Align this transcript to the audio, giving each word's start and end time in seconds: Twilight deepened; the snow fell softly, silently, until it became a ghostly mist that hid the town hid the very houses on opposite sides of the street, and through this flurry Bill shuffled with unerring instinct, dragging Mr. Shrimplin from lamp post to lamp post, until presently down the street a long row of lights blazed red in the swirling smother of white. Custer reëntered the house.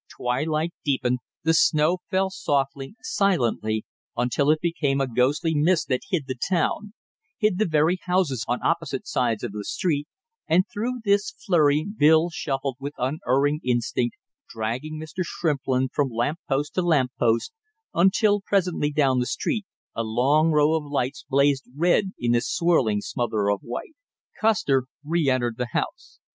Twilight 0.09 0.73
deepened; 0.83 1.19
the 1.43 1.53
snow 1.53 1.99
fell 2.09 2.31
softly, 2.31 2.95
silently, 3.03 3.85
until 4.17 4.49
it 4.49 4.59
became 4.59 4.99
a 4.99 5.05
ghostly 5.05 5.53
mist 5.53 5.89
that 5.89 6.01
hid 6.09 6.23
the 6.25 6.33
town 6.33 6.93
hid 7.37 7.59
the 7.59 7.67
very 7.67 7.99
houses 8.05 8.43
on 8.47 8.63
opposite 8.63 9.05
sides 9.05 9.43
of 9.43 9.51
the 9.51 9.63
street, 9.63 10.07
and 10.47 10.63
through 10.73 11.01
this 11.05 11.29
flurry 11.29 11.85
Bill 11.85 12.31
shuffled 12.31 12.77
with 12.79 12.95
unerring 12.97 13.59
instinct, 13.63 14.15
dragging 14.49 14.99
Mr. 14.99 15.23
Shrimplin 15.23 15.89
from 15.93 16.09
lamp 16.09 16.39
post 16.49 16.73
to 16.73 16.81
lamp 16.81 17.11
post, 17.19 17.53
until 17.93 18.41
presently 18.41 18.91
down 18.91 19.19
the 19.19 19.27
street 19.27 19.67
a 19.93 20.01
long 20.01 20.49
row 20.49 20.73
of 20.73 20.83
lights 20.83 21.23
blazed 21.29 21.69
red 21.75 22.13
in 22.17 22.31
the 22.31 22.41
swirling 22.41 23.01
smother 23.01 23.51
of 23.51 23.61
white. 23.61 23.93
Custer 24.39 24.85
reëntered 25.05 25.57
the 25.57 25.67
house. 25.73 26.17